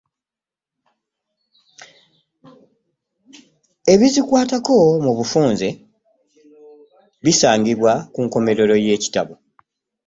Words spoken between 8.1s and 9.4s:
ku nkomerero y'ekitabo.